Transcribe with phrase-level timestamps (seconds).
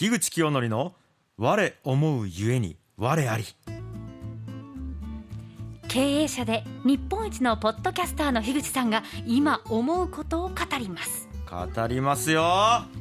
[0.00, 0.94] 樋口清則の
[1.36, 3.44] 我思うゆえに我あり。
[5.88, 11.28] 経営者で日本一のポッドキャスターの樋口さんが今思うことを語ります。
[11.50, 12.40] 語りますよ。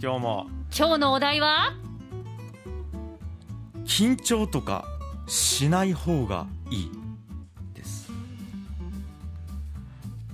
[0.01, 0.47] 今日も。
[0.77, 1.71] 今日のお題は？
[3.85, 4.83] 緊張とか
[5.25, 6.91] しない方がいい。
[7.75, 8.11] です。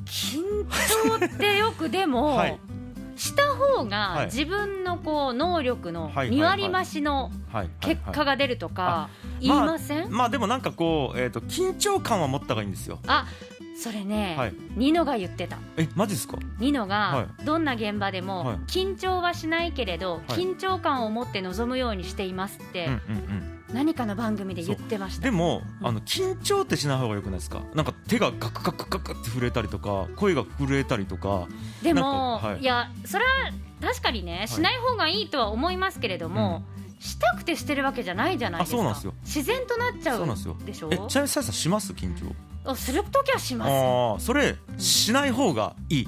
[0.07, 0.65] 緊
[1.19, 2.64] 張ってよくでも、 はい
[3.15, 3.89] した方はい。
[3.89, 6.29] が自分のこう能力のはい。
[6.29, 7.69] 2割増しのはい。
[7.79, 9.09] 結果が出るとか
[9.39, 12.99] 言いまあません、まあでもなんかこう、えー、と緊張感は持った方がいいんですよ。
[13.07, 13.27] あ
[13.77, 14.53] それね、はい。
[14.77, 15.57] ニノが言ってた。
[15.75, 16.37] えマジですか？
[16.59, 18.57] ニノがはどんな現場でもはい。
[18.67, 20.31] 緊張はしないけれど、い。
[20.31, 23.19] 緊張感を持って臨むようにしていますって、うんうんう
[23.51, 25.23] ん何かの番組で言ってました。
[25.23, 25.87] でも、うん。
[25.87, 27.61] あの緊張ってしない方がよくないですか？
[27.75, 31.47] なんか手がガクガクガクって震えたりとか声が震えたりとか
[31.83, 32.61] でも、はい。
[32.61, 33.31] い、やそれは
[33.81, 36.63] 確かにねしない方がいいとは思いますけれども、
[36.99, 38.77] したくてしてるわけじゃないじゃないですか。
[38.77, 39.13] あそうなんですよ。
[39.23, 40.57] 自然となっちゃうそうなんですよ。
[40.65, 40.89] でしょ？
[40.91, 41.93] えちなみにさします？
[41.93, 42.33] 緊張。
[42.67, 43.71] あするときはします。
[43.71, 46.07] ああそれしない方がいい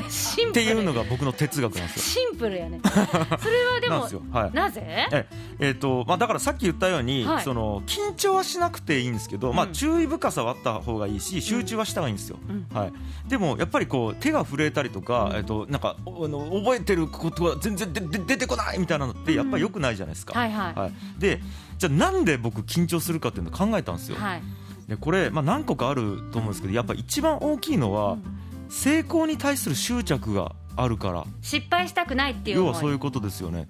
[0.00, 0.52] っシンプル。
[0.52, 2.02] ていうのが僕の哲学なんですよ。
[2.02, 2.80] シンプルやね。
[2.84, 4.22] それはでなんもですよ。
[4.32, 4.52] はい。
[4.52, 4.82] なぜ？
[5.12, 5.26] え
[5.58, 5.70] え。
[5.70, 7.44] ーとまあ、だからさっき言ったように、はい。
[7.44, 12.66] その緊張はしなくていいんですけど、まあ、うん注意深さはあった方がいいし集中はした方がいいんですよ、うん。
[12.72, 12.92] はい、
[13.28, 20.78] でもやっぱりこう手が震えたりとか、えー、となんかおあの覚えてることは全然でで出てこないみたいなのってやっぱり良くないじゃないですか、はいはい。
[20.78, 21.40] はい、で
[21.78, 24.42] じゃあなんで僕緊張するかっていうのを考えたんですよ、はい。
[24.88, 31.24] でこれ、まあ、何個かあると思うんですけどやっぱ一番大きいのは、うん成功に対する執着があるから。
[31.42, 33.66] 失敗したくないっていう思要はいそういうことですよね。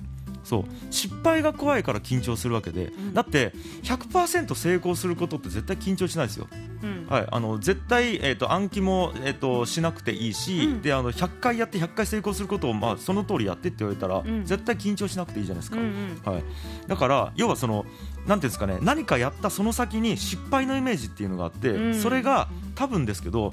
[0.47, 0.65] そう。
[0.93, 3.13] 失敗が怖いから緊張するわけで、ん。
[3.13, 6.47] だって100%成功することって絶対緊張しないですよ、
[6.85, 7.07] うん。
[7.09, 10.83] はい、あの絶対、えー、と暗記も、えー、としなくていいし、うん。
[10.83, 14.45] であの100回やって100回成功することを、まあ、その通りやってって言われたら、ん。
[14.45, 16.33] 絶対緊張しなくていいじゃないですか、うんうん。
[16.33, 16.45] はい、
[16.87, 17.85] だから要はその
[18.29, 21.95] なんていうんですかね何かやったその先に失敗のイメージっていうのがあって、うん。
[22.01, 23.53] それが多分ですけど、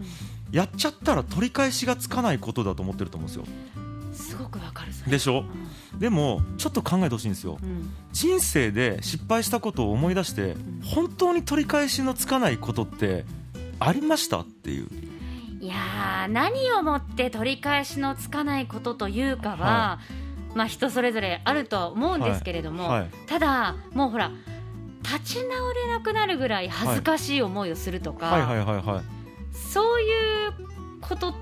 [0.53, 3.45] やっちゃったら取り返しがつかないことだと思ってると思うんですよ。
[4.13, 5.43] すごくわかるでしょ？
[5.97, 7.57] でもちょっと考えてほしいんですよ。
[7.61, 7.91] うん。
[8.11, 13.25] 人生で失敗したことを思い出して本当に取り返しのつかないことって
[13.79, 14.87] ありましたっていう。
[15.59, 19.99] いやー何をもって取り返しのつかないことというかは、は
[20.53, 23.09] まあ人それぞれあるとは思うんですけれども、はい。
[23.25, 24.29] ただもうほら
[25.01, 29.22] 立ち直れなくなるぐらい恥ずかしい思いをするとか、はいはいはいはい
[29.53, 30.53] そういう
[31.01, 31.33] こと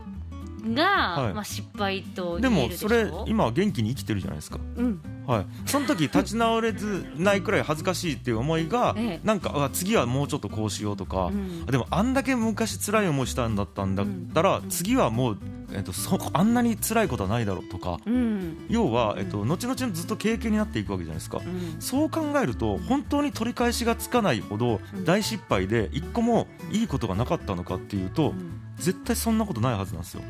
[0.76, 1.34] が、はい。
[1.34, 2.90] まあ、失敗とで言えるでしょ？
[2.90, 4.60] もそれ今は元気に生きてるじゃないですか。
[4.76, 5.02] うん。
[5.26, 9.20] はい、その時立ち直れずないくらい恥ずかしいっていう思いが、ええ。
[9.24, 11.66] なんかあ次はもうちょっとこうしようとか、うん。
[11.66, 14.70] でもあんだけ昔辛い思いしたんだったんだったら、うん。
[14.70, 15.38] 次はもう、
[15.74, 18.66] えっと、そあんなに辛いことはないだろうとか、うん。
[18.70, 21.82] 要は、えっと、後々ずっと経験になっていくわけじゃないですか、うん。
[21.82, 25.06] そう考えると本当に取り返しがつかないほどうん。
[25.06, 28.62] 大失敗で一個もいいことがなかったのかっていうと、うん。
[28.78, 30.22] 絶対そんなことないはずなんですよ。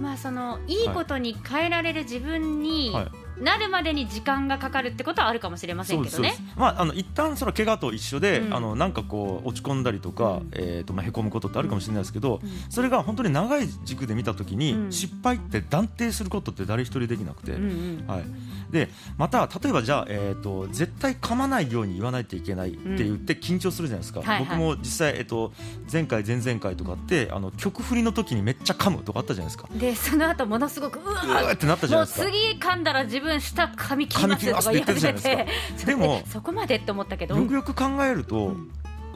[0.00, 3.08] まあそのいいことに変えられる自分にはい。
[3.40, 6.34] なるまでに時間がかかるってことはあるかもしれませんけどね。
[6.56, 8.54] まあ、あの一旦その怪我と一緒で、うん。
[8.54, 10.50] あのなんかこう落ち込んだりとか、うん。
[10.52, 12.50] えーとまあ、へこむことってあるかもしれないですけど、うん。
[12.68, 14.92] それが本当に長い軸で見たときに、うん。
[14.92, 18.06] 失敗って断定することって誰一人できなくて、うんうん。
[18.06, 18.24] はい、
[18.70, 24.46] でまた例えばじゃあ、えー、と絶対噛まないように言わないといけないって言って緊張するじゃないですか、はいはい。
[24.46, 25.52] 僕も実際、えー、と
[25.90, 29.68] 前回前々回とかってあの曲振りの時にめっちゃ噛むとかあったじゃないですか。
[29.74, 32.26] でその後ものすごくうわってなったじゃもうないですか。
[32.26, 35.46] 次噛んだら自分下噛み切りますとか言ってて。
[35.86, 37.36] でもそこまでって思ったけど。
[37.36, 38.70] よくよく考えると、うん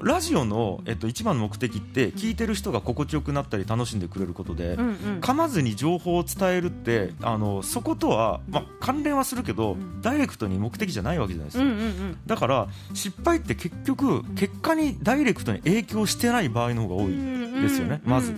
[0.04, 4.96] ラジオの、えっと、一番の目的って聞いてる人が心地よくなったり楽しんでくれることで、うんうん。
[5.20, 10.02] 噛まずに情報を伝えるってあのそことは、まあ、関連はするけど、ん。
[10.02, 12.18] ダイレクトに目的じゃないわけじゃないですか、うんうんうん。
[12.26, 17.12] だから失敗って結局結果にダイレクトに影響してない場合の方が多い、
[17.64, 18.34] ですよねまず。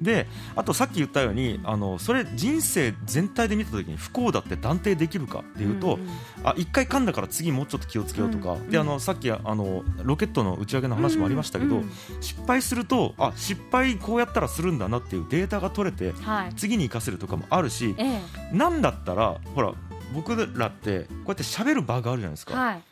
[0.00, 6.08] であとさっき言ったようにあのそれ人生全体で見た時に不幸だって断定できるかっていうと、うんうん。
[6.44, 11.90] あ一回噛んだから次もうちょっと気をつけようとか、うんであのさっきあのロケットの打ち上げの話もありましたけど、うんうん。
[12.20, 16.54] 失敗するとあ失敗こうやったらするんだなっていうデータが取れてはい。
[16.54, 18.20] 次に生かせるとかもあるしえ
[18.52, 19.72] なんだったらほら
[20.14, 22.82] 僕らってこうやって喋る場があるじゃないですか、えはい。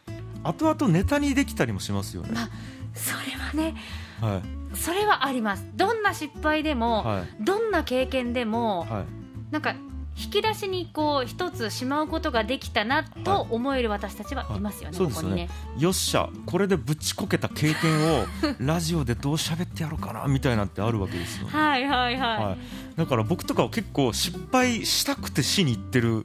[0.42, 2.30] 後々ネタにできたりもしますよね。
[2.32, 2.48] まあ
[2.94, 3.74] それはね
[4.20, 4.42] は
[4.72, 4.76] い。
[4.76, 5.66] それはあります。
[5.74, 7.44] どんな失敗でも、はい。
[7.44, 9.04] どんな経験でも、はい。
[9.52, 9.74] なんか
[10.16, 15.48] 引き出しにこう一つしまうことができたなと思える私たちはいますよね、そうですよねね。
[15.78, 18.24] よっしゃこれでぶちこけた経験を
[18.60, 22.44] ラジオでどう喋ってやろうかなみたいなってあるわけですよ、はいはいはい。
[22.44, 22.58] はい、
[22.96, 26.24] だから僕とかは結構失敗したくてしに行ってる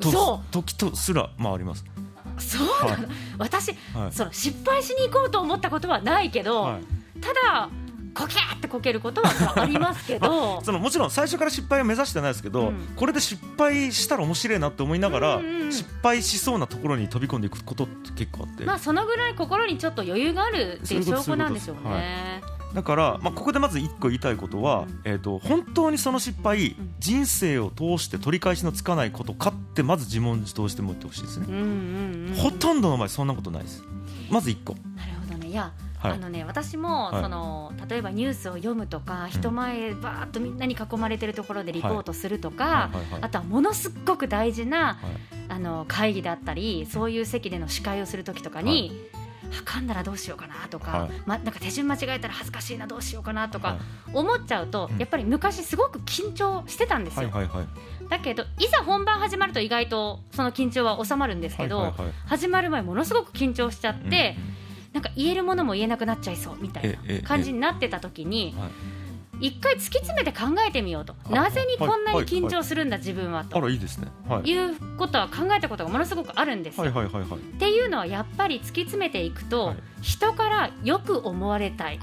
[0.00, 1.84] とそ時とすらまああります
[2.40, 3.08] そうなの、
[3.38, 4.12] 私、はい。
[4.12, 7.20] その失敗しに行こうと思ったことはないけど、はい。
[7.20, 7.70] ただ
[8.12, 10.60] こけーってこけることはありますけど。
[10.64, 12.92] そのもちろん最初から失敗を目指してないですけど、うん。
[12.96, 15.72] これで失敗したら面白いなって思いながら、うんうんうん。
[15.72, 22.42] 失敗しそうなところに飛び込んでいくことって結構あって、まあそのぐらい心にちょっと余裕があるっていう証拠なんでしょうね。
[22.74, 26.94] だから、まあ、ここでまず一個言いたいことは、うんえー、と本当にその失敗、ん。
[26.98, 33.82] 人生を通して取り返しのつかないことかってまず自問自答してもらってほしいですね、うんうんうん、ほとんどの場合そんなことないです。
[34.30, 34.74] まず一個。
[34.96, 35.48] なるほどね。
[35.48, 36.12] いや、はい。
[36.12, 37.22] あのね私も、はい。
[37.22, 42.90] その例えばニュースを読むとか人前バーッとみんなに囲まれてるところでリポートするとか、
[43.20, 44.96] あとはものすっごく大事なはい。
[45.50, 49.19] あの会議だったりそういう席での司会をする時とかに、は
[49.64, 51.10] かんだらどうしようかなとか、はい。
[51.26, 53.78] ま、なんか手順間違えたら恥ずかしいなどうしようかなとはい。
[53.78, 54.98] か思っちゃうと、うん。
[54.98, 58.08] やっぱり昔すごく緊張してたんですよ、はいはいはい。
[58.08, 62.12] だけどいざ本番始まると意外とその緊張は収まるんですけど、はいはいはい。
[62.26, 64.36] 始まる前ものすごく緊張しちゃって、
[64.92, 68.70] なんか言えるものも言えなくなっちゃいそうみたいえええな感じになってた時にはい
[69.40, 71.14] 一回突き詰めて考えてみようと。
[71.28, 74.08] いなぜにこんなにはい緊張するんだ自分はあとらいいですね。
[74.28, 74.50] はい。
[74.50, 76.78] いうことは考えたことがものすごくあるんです。
[76.78, 76.84] よ。
[76.84, 77.40] はいはいはいはい。
[77.40, 79.76] っていうのはやっぱり突き詰めていくと、はい。
[80.02, 81.96] 人からよく思われたい。
[81.96, 81.98] い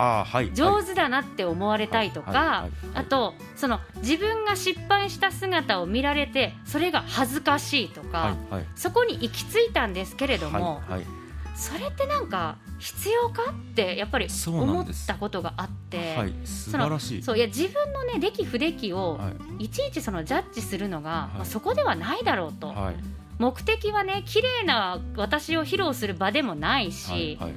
[0.54, 8.36] 上手だなって思われたいとかあとその自分が失敗した姿を見られてそれが恥ずかしいとか、
[8.76, 11.17] そこに行き着いたんですけれども、はいはい
[11.58, 17.24] それってなんか必要かってやっぱり思ったことがあって、はい素晴らしい。
[17.24, 19.66] そういや自分のね出来不出来をはい。
[19.66, 21.38] いちいちそのジャッジするのが、はい。
[21.38, 22.96] まあ、そこではないだろうと、はい。
[23.40, 27.54] 目的はね綺麗な私を披露する場でもないし、はいはい。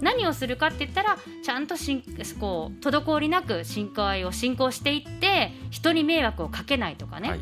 [0.00, 2.02] 何をするかって言ったらちゃんとしん
[2.40, 7.38] こう滞りなく進行を進行していって人に迷惑をかけないとかね、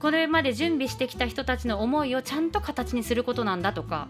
[0.00, 4.08] これまで準備してきた人たちの思いをちゃんと形にすることなんだとか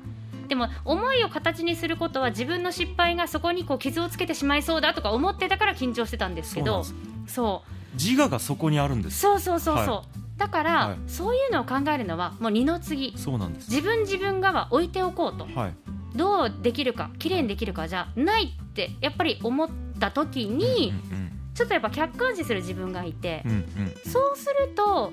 [0.50, 6.84] でも思いを形にすることは自分の失敗がそこにこう傷をつけてしまいそうだとか思ってたから緊張してたんですけど
[7.26, 9.20] そう自我がそこにあるんです。
[9.20, 10.04] そうそうそうそう、は
[10.38, 10.98] だから、はい。
[11.06, 13.14] そういうのを考えるのはもう二の次。
[13.16, 13.70] そうなんです。
[13.70, 15.46] 自分自分側置いておこうと。
[15.54, 15.74] はい。
[16.16, 19.68] どうできるか綺麗にできるかじゃないってやっぱり思っ
[20.00, 23.64] た時に、うんちょっとやっぱ客観視する自分がいて、うんうんうん。
[24.10, 25.12] そうすると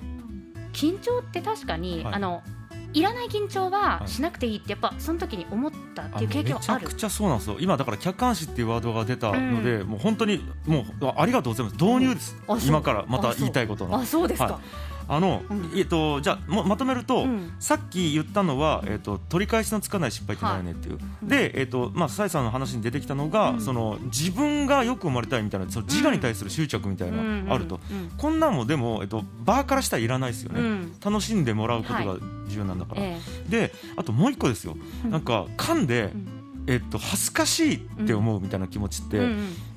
[0.72, 2.14] 緊張って確かに、はい。
[2.14, 2.42] あの
[2.98, 6.82] いらない緊張ははいしなくていいってやっぱその時に思ったっていう経験はある。
[6.82, 6.96] めちゃく。
[6.96, 7.58] ちゃそうなんですよ。
[7.60, 11.76] 今だから客観視っていうワードが出たので、もう本当にもうあありがとうございます。
[11.76, 13.98] 導入です、う今からまた言いたいことの。
[13.98, 14.46] あそうですか。
[14.46, 14.62] は
[15.08, 15.72] あの、うん。
[15.76, 17.54] えっとじゃあもまとめると、うん。
[17.60, 23.62] さっき言ったのは、えっと取り返しのつかない失敗ってないよねっていう、いでえっとまあさえさんの話に出てきたのが、うん。
[23.62, 28.12] その自分がよく生まれたいみたいなその自我に対する執着みたいなあると、うん。
[28.18, 30.94] こんなんもでもえっとバーからしたらいらないですよね、うん。
[31.04, 32.18] 楽しんでもらうことが
[32.48, 33.20] 重要なんだから、え
[33.50, 35.12] であともう一個ですよ、うん。
[35.12, 36.38] なんか噛んで、うん。
[36.70, 39.26] えっと、恥ずかしいって思うみたいな気持ちって、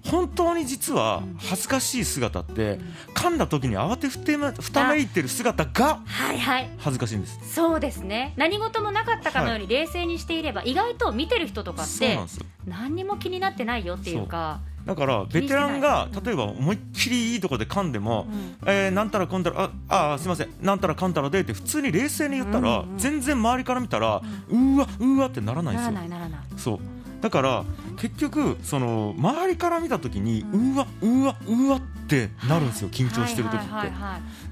[0.08, 2.78] 本当に実はうん恥ずかしい姿って、
[3.14, 6.70] 噛んだ時に慌てふてめふためいてる姿がはいはい。
[6.78, 7.38] 恥ずかしいんです。
[7.54, 8.32] そうですね。
[8.36, 12.18] 何事もなかったかのように冷静にしていれば、意外と見てる人とかって
[12.66, 18.26] 何にも気になってないよっていうかだからベテランが例えば思いっきりいいとこで噛んでも、
[18.66, 20.48] えーなんたらこんたらああすいません。
[20.62, 25.94] なんたらかんたらでって普通に冷静に言ったら、うんうん全然周りから見たら、うーわうーわってならないんでなすよ。
[25.94, 26.40] らないならない。
[26.56, 26.78] そう
[27.20, 27.64] だから
[27.96, 33.92] 結局その周りから見た時に、うわうーわうーわってなるんですよ緊張してる時って、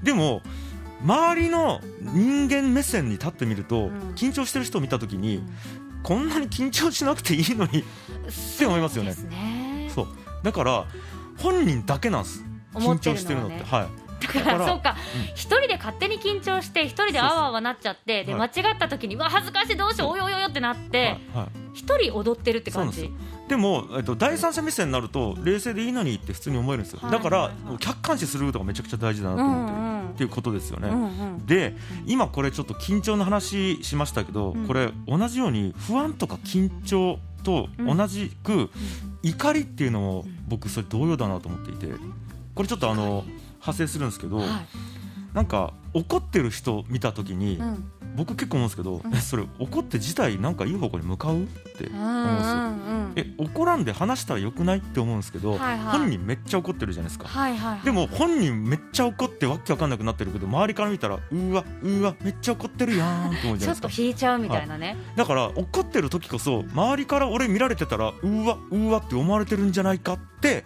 [0.03, 0.41] でも
[1.03, 3.91] 周りの人間目線に立ってみると、うん。
[4.15, 5.49] 緊張してる人を見た時に、うん
[6.01, 7.83] こんなに緊張しなくていいのにっ
[8.57, 9.15] て思いますよね。
[9.93, 10.07] そう
[10.43, 10.85] だから
[11.37, 12.43] 本人だけなんです。
[12.73, 13.63] 緊張してるのって。
[13.63, 13.87] はい。
[14.33, 14.95] だからそうか。
[15.33, 21.43] 一人で勝手に緊張して一人であわあわなっちゃってで間は違った時にうわ恥ずかしいどうしようおよおよよってなってはい。
[21.43, 23.09] はい一人踊ってるって感じ。
[23.47, 27.11] でも、えっと、第三者目線になると冷静でいいのにって普通に思えるんですよ、はい。
[27.11, 31.45] だから、客観視することがめちゃくちゃ大事だなとう思ってる、んうんっていうことですよね、うんうん。
[31.45, 34.67] で今これちょっと緊張の話しましたけど、うん。
[34.67, 38.69] これ同じように不安とか緊張と同じく
[39.23, 41.87] 怒りっていうのも僕それ同様だなと思っていて
[42.53, 43.23] これちょっとあの
[43.61, 44.47] 派生するんですけど、はい。
[45.33, 49.13] なんか怒ってる人見た時に、うん僕結構思うんですけど、うん。
[49.13, 53.33] えそれ怒って自体なんかいい方向に向かうってうん思うんですよ。
[53.39, 55.99] え怒らんで話したらよくないって思うんですけど、はいはい。
[55.99, 57.27] 本人めっちゃ怒ってるじゃないですか。
[57.27, 57.85] はいはいはい。
[57.85, 63.87] でも本人めっちゃ怒ってわけわかんなくなってるけど周りから見たらうわうわめっちゃ怒ってるやんって思うじゃないですか。
[63.89, 64.97] ちょっと引いちゃうみたいなね。
[65.15, 70.63] だから怒ってる時こそ周りから俺見られてたらうわうわって思われてるんじゃないかって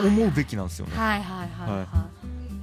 [0.00, 1.86] 思うべきなんですよね、はいはいはいはい。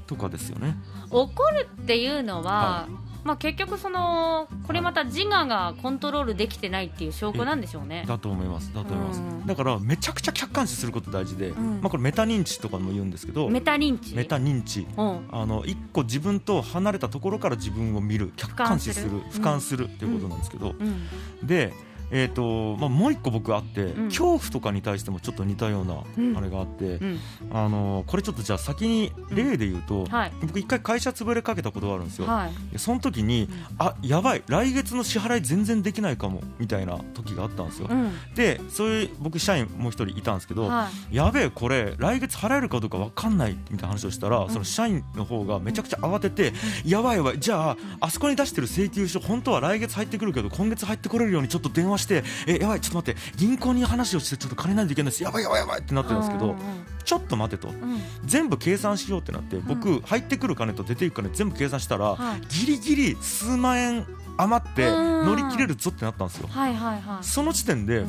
[0.07, 0.75] とかですよね。
[1.10, 2.88] 怒るっていうのは
[3.24, 8.03] まあ、結局そのこれまた自我がコントロールできてないっていう証拠なんでしょうね。
[8.08, 8.74] だと思います。
[8.74, 9.46] だと思います、うん。
[9.46, 11.82] だからめちゃくちゃ客観視すること大事で、うん。
[11.82, 14.13] まあ、これメタ認知とかも言うんですけどメタ認知？
[14.15, 14.86] メタ認知。
[14.98, 15.27] うん。
[15.32, 19.44] あの一個自分と離れたところから自分を見る客観視する俯瞰する。
[19.44, 21.48] 俯瞰するっていうことなんですけど、うん。
[21.48, 21.74] で、
[22.13, 24.05] えーとまあ、もう一個僕あって、ん。
[24.05, 26.34] 恐怖とかに対してもちょっと似たよううん。
[26.34, 27.20] なあれがあって、うん。
[27.51, 30.32] あのこれちょっとじゃあ先に例で言うと、はい。
[30.41, 32.72] 僕一回会社潰れかけたことがあるんですよ、はい。
[32.72, 38.12] でその時に、あやばい来月の支払い全然できないかもみたいな時があったんですよ、うん。
[38.36, 41.15] でそういう僕社員もう一人いたんですけど、はい。
[41.15, 46.53] やべえこれ来月払えるかどうか分かんないみたいな話をしたら、その社員の方がめちゃくちゃ慌てて、
[46.86, 56.55] やばいやばいじゃああそこに出してる請求書本当は来月入ってくるけど今月入ってこれるようにちょっと電話してえやばいちょっと待って銀行に話をしてちょっと借りないといけないですやばいやばいやばいってなってるんですけど、
[57.03, 57.69] ちょっと待てと。
[57.69, 58.01] うん。
[58.25, 62.41] 全部計算しようってなって僕、入ってくる金と出ていく金全部計算したら、はい。
[62.48, 64.05] ギリギリ数万円
[64.38, 66.48] 余ってうん乗り切れるぞってなったんですよ。
[66.50, 67.24] はいはいはい。
[67.24, 68.05] その時点で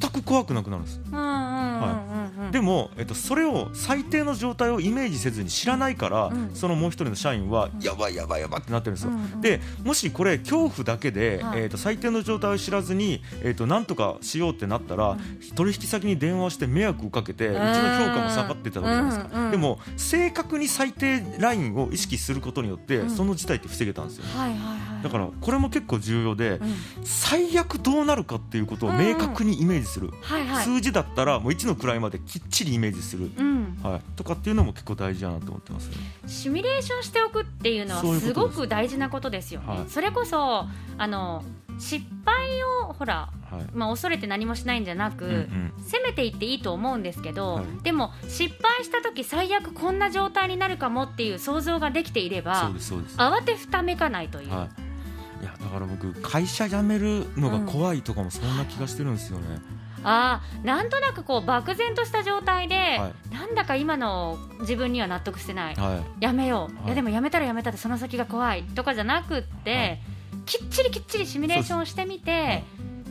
[0.00, 1.00] 全く怖くなくなるんです。
[1.12, 2.24] うんうんうんうん。
[2.24, 6.50] うんでも、えっと、それを最低の状態をイメージせずに知らないから、うん。
[6.54, 11.62] そのもう一人の社員は、やばいやばいやばいってなってるんですよ、うんうんでもしこれ恐怖だけで、はい。
[11.62, 15.18] えっと最低の状態を知らずに、えっとなんとかしようってなったら、
[15.54, 23.10] 取引先に電話をして迷惑をかけて、うちの評価も下がってたわけじゃないですか、うんうんでも正確に最低ラインを意識することによって、うん。
[23.10, 24.24] その事態って防げたんですよ。
[24.36, 25.02] はいはいはい。
[25.02, 26.74] だからこれも結構重要で、うん。
[27.04, 30.64] 最悪どうなるかっていうことを明確にイメージする、はいはい。
[30.64, 35.96] 数字だったらもう1の位まできっちりイメージする、うんはい、とかっていうのも結構大事だなと思ってますね。
[36.28, 39.66] シミュレーションしておくっていうのはすごく大事なことですよね。
[39.66, 40.64] はいそれこそ
[40.96, 41.42] あの
[41.80, 52.70] 失敗をほら、はいまあ、恐れて何もしないんじゃなく、うんうん攻めていっていいと思うんですけど、はいでも失敗した時最悪こんな状態になるかもっていう想像ができていれそば。
[53.16, 54.68] 慌てふためかないという、は
[55.40, 55.42] い。
[55.42, 59.46] いやだから僕会社辞めるのが怖いとかもそんな気がしてるんですよね。
[59.56, 66.84] ああなんとなくこう漠然とした状態で、はなんだか今の自分には納得してない、はやめよう、はい。
[66.86, 68.62] い、やでもやめたらやめたでその先が怖い。
[68.62, 70.00] とかじゃなくって、はい。
[70.46, 72.64] きっちりきっちりシミュレーションをしてみて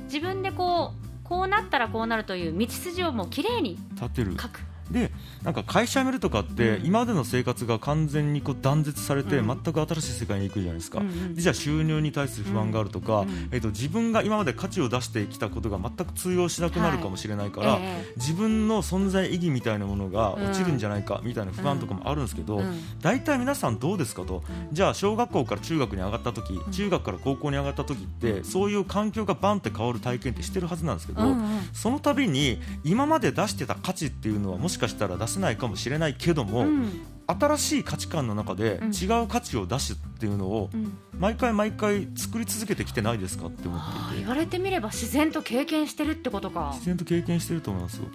[0.05, 3.77] 自分でこうこうなったらこうなるという道筋をもうきれいにい。
[3.95, 4.31] 立てる。
[4.31, 4.61] 書く。
[4.91, 5.11] で
[5.43, 6.85] なんか会社辞めるとかって、うん。
[6.85, 9.47] 今までの生活が完全にこう断絶されて、うん。
[9.47, 10.99] 全く新しい世界に行くじゃないですか。
[10.99, 18.13] うんうんでじゃあ収入に対する不安があるとか、うんえっと自分が今まで価値を出してきたことが全く通用しなくなるかもしれないから、ええ。
[18.17, 22.79] 自分の存在意義みたいなものが落ちるんじゃないかみたいな不安とかもあるんですけど、うん。
[23.01, 26.71] 大体皆さんどうですかと、じゃあ小学校から中学に上がった時、ん。
[26.71, 31.69] 中学から高校に上がった時ってそういう環境がバンって変わる体験ってしてるはずなんですけど、うんうん。
[31.73, 36.89] その度に今まで出してた価値っていうのはもしかしたら出せないかもしれないけども、うん。
[37.27, 38.91] 新しい価値観の中でうん。
[38.91, 40.97] 違う価値を出すっていうのをうん。
[41.19, 44.19] 毎回毎回作り続けてきてないですかって思っていて。
[44.21, 46.71] 言われてみれば自然と経験してるってことか。
[46.73, 48.05] 自然と経験してると思いますよ。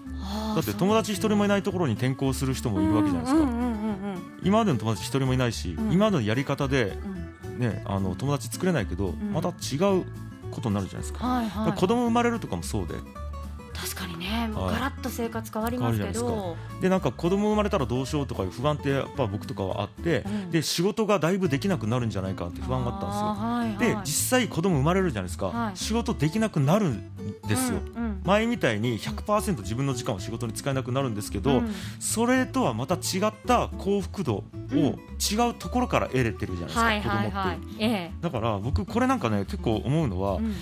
[0.57, 3.75] だって友達一人もいないところに転校する人もいるわけじゃないですか、うんうんうん
[4.43, 5.93] 今までの友達一人もいないし、うん。
[5.93, 6.99] 今までのやり方で
[7.59, 9.33] ね、あの友達作れないけど、ん。
[9.33, 10.05] また違う
[10.51, 11.73] ことになるじゃないですか,、はいはい。
[11.73, 12.95] 子供生まれるとかもそうで
[13.75, 16.57] 確かにね、もうはいガラッと生活変わりますけど。
[16.81, 20.51] でなんか子供生まれたらどうしようとかいう不安ってやっぱ僕とかはあって、うん。
[20.51, 23.27] で仕事がだいぶできなくなるんじゃないかって不安があったんですよ。
[23.27, 24.05] はいではい。
[24.05, 25.77] 実際子供生まれるじゃないですか、はい。
[25.77, 27.11] 仕事できなくなるん
[27.49, 28.21] ですよ、うんうん。
[28.25, 31.75] 前みたいに100%自分の時間を仕事に使えなくなるんですけど、うん。
[31.99, 37.37] それとはまた違った幸福度を違うところから得れてるじゃないですか、はいはい子供って。
[37.37, 38.13] はいええ。
[38.21, 40.55] だから僕これなんかね結構思うのは、うん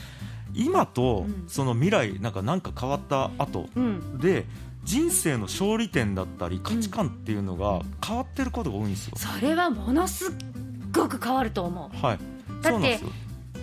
[0.54, 1.44] 今とうん。
[1.48, 4.18] その未来なんかなんか変わった後うん。
[4.18, 4.46] で
[4.84, 9.14] 人生の勝利点だったり価値観っていうのが変わってることが多いんですよ。
[9.16, 10.34] それはものすっ
[10.92, 12.18] ごく変わると思はい。
[12.62, 13.00] だって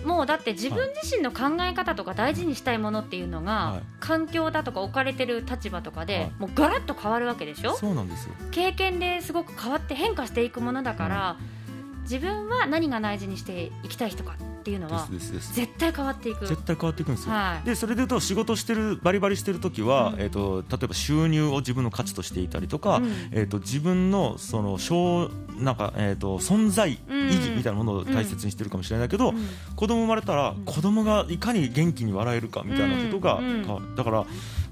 [0.02, 3.82] もうだって自分自身の考え方とか大事にしたいものっていうのが、はい。
[4.00, 6.32] 環境だとか置かれてる立場とかで、はい。
[6.38, 7.76] もうガラッと変わるわけでしょ？
[7.76, 8.34] そうなんですよ。
[8.50, 11.36] 経験ですごく変わって変化していくものだから、
[12.04, 15.08] 自分は何が大事にしていきたい人かっていうのでは。
[15.08, 16.46] 絶対変わっていく。
[16.46, 17.32] 絶対変わっていくんですよ。
[17.32, 17.66] はい。
[17.66, 20.20] でそれで言うと仕事してるバリバリしてる時は、うん。
[20.20, 23.12] えっ、と例えば収入を自分の価値としていたりとか、うん。
[23.32, 29.48] えっ、と自分のその小なんかえっ、と存在意義みたいなものを大切にしてるかもしれないけど、うん。
[29.76, 33.40] 子供生まれたら子供がいかに元気に笑えるかみたいなことが
[33.96, 34.26] だから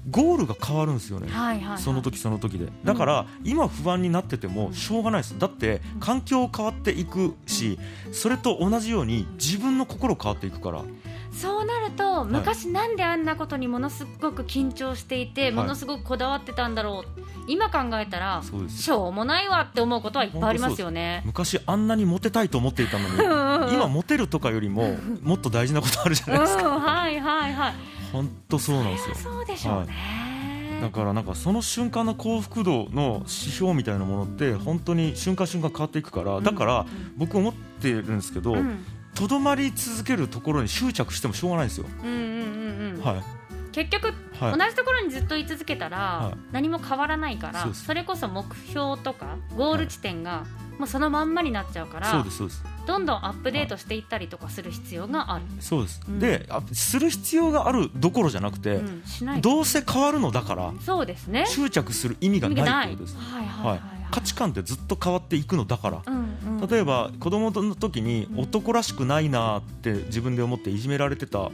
[0.09, 1.27] ゴールが変わるんですよね。
[1.29, 1.77] はいはいはい。
[1.77, 2.67] その時その時で。
[2.83, 5.39] だから今不安になっててもしょうがないです。
[5.39, 7.79] だって環境変わっていくし
[8.11, 10.83] それと同じように自分の心変わっていくから。
[11.31, 15.51] そうなると昔なんであんなことにものすごく緊張していて、い。
[15.51, 17.21] ものすごくこだわってたんだろう。
[17.47, 21.23] 今考えたらしょうもないわって思うことはいっぱいありますよね。
[21.25, 26.69] 昔あんなにモテたいと思っていたのに今モテるとかよりももっと大事なことあるじゃうん、ないですか。
[26.69, 27.73] はいはいはい。
[28.11, 29.15] 本当そうなんですよ。
[29.15, 30.79] そうでしょうね。
[30.81, 36.85] だからなんかその瞬間の幸福度の指標みたいなものって本当に瞬間瞬間変わっていくからだから
[37.17, 38.85] 僕思ってるんですけどうん。
[39.15, 41.85] とどまり続けるところに執着してもしょうがないんですよ。
[42.03, 43.01] うんうんうんうん。
[43.03, 43.23] はい。
[43.71, 44.57] 結局はい。
[44.57, 46.37] 同じところにずっと居続けたら、はい。
[46.53, 50.45] 何も変わらないからそれこそ目標とかゴール地点が
[50.77, 56.19] もうそのまんまになっちゃうから、そうですそうですどんどんアップデートしていったりとかする必要がある、そうです、うん。
[56.19, 61.45] であする必要があるどころじゃなくて、うん、どうせ変わるのだからそうですね。
[61.45, 63.45] 執着する意味がないいなってことです、はい。
[63.45, 63.47] はい。
[63.47, 66.01] はい、ははいい、価値観ってずっと変わっていくのだから。
[66.03, 68.39] うんうん例えば子供の時にうん。
[68.41, 71.51] 男らしくないなって自分で思っていじめられてた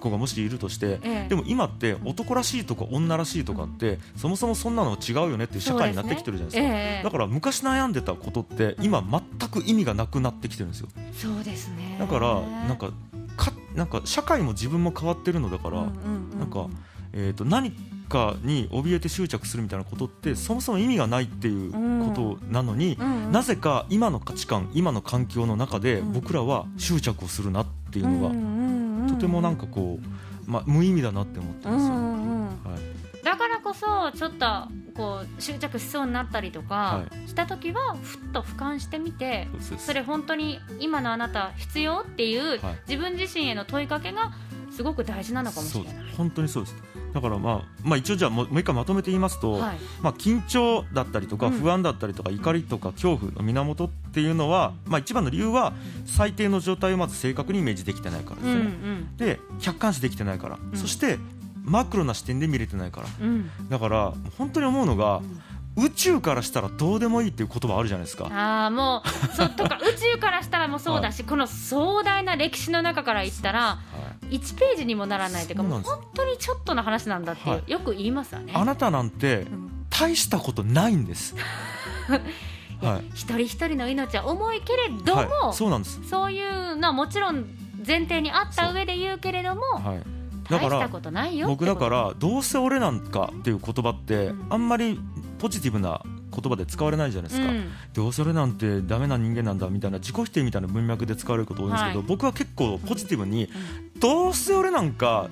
[0.00, 1.28] 子がもしいるとしてええ。
[1.28, 6.74] でも今って男らしいとか女らしいとかってそもそもそんなの違うよねっていう社会になってきてるじゃないですか。
[6.74, 7.04] ええ。
[7.04, 9.02] だから昔悩んでたことって今
[9.38, 10.88] 全く意味がなくなってきてるんですよ。
[11.12, 11.96] そうですね。
[11.98, 12.90] だからなんか
[13.36, 16.68] かなんか社会も自分も変わってるのだからなんか
[17.12, 17.72] えーと何
[18.08, 23.32] かに怯えて執着するみたいなことってそもそも意味がないっていうことなのにうんうん。
[23.32, 26.12] なぜか今の価値観今の環境の中でうん。
[26.12, 28.34] 僕らは執着をするなっていうのが
[29.06, 29.98] がとてもなんかこ
[30.46, 32.46] う、まあ、無意味だなって思ってますよ、うんうんうん。
[32.46, 33.24] はい。
[33.24, 34.46] だからこそちょっと
[35.00, 42.80] こう執着しそうになったりとかはした時はふっと俯瞰してみてそれ本当に今のあなた必要っていうはい。
[42.86, 44.32] 自分自身への問いかけが
[44.70, 45.94] すごく大事なのかもしれない。
[46.16, 46.76] 本当にそうです。
[47.14, 49.76] だからまあ、まあ、一応じゃあもう一回まとめて言いますと、はい。
[50.02, 51.52] まあ、緊張だったりとかうん。
[51.52, 55.72] 不安だったりとか怒りとか恐怖の源っていうのは、まあ、一番の理由は
[56.06, 60.76] 最低の状態をまず正確にイメージできてないからですうんね、で客観視できてないから、うん。
[60.76, 61.18] そして
[61.64, 63.06] マクロな視点で見れてないから。
[63.20, 63.50] うん。
[63.60, 65.20] うんだから本当に思うのが、
[65.76, 68.26] 宇宙からしたらどうでもいいっていう言葉あるじゃないですか。
[68.26, 73.78] ああもうそうとか 宇宙からしたらもそうだし、この壮大な歴史の中から言ったらは
[74.30, 78.52] い1ページにもならないというかそう本当にちょっとの話なんだっていう、はよく言いますよね。
[78.54, 81.34] あなたなんてうん大したことないんです、
[82.80, 83.04] はい。
[83.12, 87.44] 一人一人の命は重いけれども、はい、そうなんです、そういうのはもちろん
[87.86, 90.02] 前提にあった上で言うけれども、はい、
[90.50, 91.46] だから大したことないよ。
[91.46, 94.46] 僕だからどうせ俺なんかっていう言葉ってうん。
[94.50, 94.98] あんまり
[95.38, 97.70] ポジティブな言葉で使われないじゃないですか、うん。
[97.92, 102.08] どうせ俺なんてダメな人間なんだみたいな自己否定みたいな文脈で使われること多いんですけど、はい。
[102.08, 103.48] 僕は結構ポジティブに、
[103.98, 105.28] どうせ俺なんか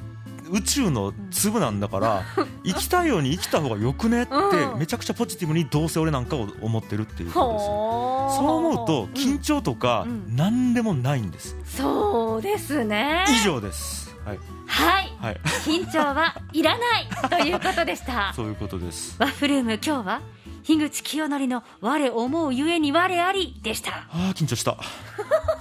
[0.50, 2.22] 宇宙の粒なんだから、
[2.64, 4.78] 生きたいように生きた方がよくねって、うん。
[4.78, 10.36] めちゃくちゃポジティブにどうせ俺なんかを思ってるっていうことですそう思うと緊張とかうん。
[10.36, 13.24] 何でもないんです、そうですね。
[13.28, 15.12] 以上ですはい、はい。
[15.20, 17.06] はい、緊張はいらない。
[17.30, 18.32] ということでした。
[18.34, 19.16] そういうことです。
[19.18, 20.20] ワッフルーム今日は
[20.64, 24.06] 樋口清則の我思うゆえに我ありでした。
[24.10, 24.76] あー緊張した